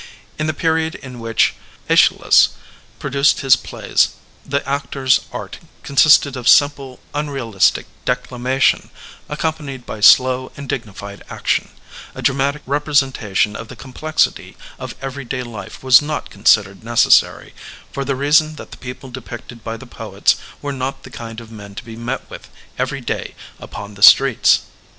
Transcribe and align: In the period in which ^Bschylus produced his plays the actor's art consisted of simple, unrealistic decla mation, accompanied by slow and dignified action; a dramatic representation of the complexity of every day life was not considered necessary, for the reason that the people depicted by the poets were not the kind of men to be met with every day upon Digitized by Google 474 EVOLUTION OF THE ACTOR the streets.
In 0.39 0.47
the 0.47 0.53
period 0.55 0.95
in 0.95 1.19
which 1.19 1.53
^Bschylus 1.87 2.53
produced 2.97 3.41
his 3.41 3.55
plays 3.55 4.09
the 4.43 4.67
actor's 4.67 5.19
art 5.31 5.59
consisted 5.83 6.35
of 6.35 6.47
simple, 6.49 6.99
unrealistic 7.13 7.85
decla 8.03 8.41
mation, 8.41 8.89
accompanied 9.29 9.85
by 9.85 9.99
slow 9.99 10.51
and 10.57 10.67
dignified 10.67 11.21
action; 11.29 11.69
a 12.15 12.23
dramatic 12.23 12.63
representation 12.65 13.55
of 13.55 13.67
the 13.67 13.75
complexity 13.75 14.57
of 14.79 14.95
every 15.03 15.23
day 15.23 15.43
life 15.43 15.83
was 15.83 16.01
not 16.01 16.31
considered 16.31 16.83
necessary, 16.83 17.53
for 17.93 18.03
the 18.03 18.15
reason 18.15 18.55
that 18.55 18.71
the 18.71 18.77
people 18.77 19.11
depicted 19.11 19.63
by 19.63 19.77
the 19.77 19.85
poets 19.85 20.35
were 20.63 20.73
not 20.73 21.03
the 21.03 21.11
kind 21.11 21.39
of 21.39 21.51
men 21.51 21.75
to 21.75 21.83
be 21.85 21.95
met 21.95 22.27
with 22.27 22.49
every 22.79 23.01
day 23.01 23.35
upon 23.59 23.61
Digitized 23.61 23.61
by 23.61 23.61
Google 23.61 23.61
474 23.61 23.61
EVOLUTION 23.61 23.61
OF 23.61 23.69
THE 23.69 23.77
ACTOR 23.77 23.93
the 23.93 24.03
streets. 24.03 24.59